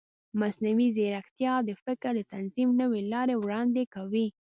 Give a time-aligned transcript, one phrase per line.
[0.39, 4.27] مصنوعي ځیرکتیا د فکر د تنظیم نوې لارې وړاندې کوي.